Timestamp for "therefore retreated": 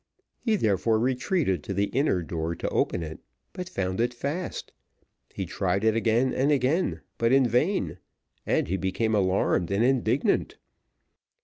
0.55-1.63